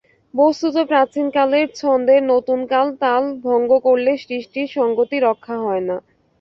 [0.33, 5.97] বস্তুত প্রাচীনকালের ছন্দের নতুনকাল তাল ভঙ্গ করলে সৃষ্টির সংগতি রক্ষা হয় না।।